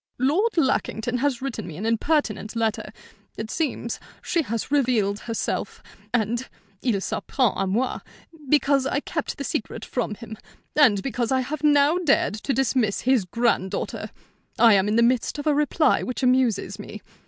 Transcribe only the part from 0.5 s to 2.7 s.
Lackington has written me an impertinent